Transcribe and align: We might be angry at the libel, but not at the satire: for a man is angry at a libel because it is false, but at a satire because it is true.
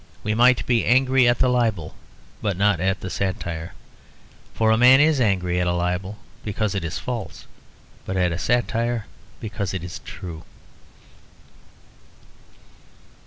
We 0.23 0.33
might 0.33 0.65
be 0.65 0.83
angry 0.83 1.27
at 1.27 1.37
the 1.37 1.47
libel, 1.47 1.93
but 2.41 2.57
not 2.57 2.79
at 2.79 3.01
the 3.01 3.09
satire: 3.11 3.73
for 4.55 4.71
a 4.71 4.75
man 4.75 4.99
is 4.99 5.21
angry 5.21 5.61
at 5.61 5.67
a 5.67 5.73
libel 5.75 6.17
because 6.43 6.73
it 6.73 6.83
is 6.83 6.97
false, 6.97 7.45
but 8.03 8.17
at 8.17 8.31
a 8.31 8.39
satire 8.39 9.05
because 9.39 9.75
it 9.75 9.83
is 9.83 9.99
true. 9.99 10.41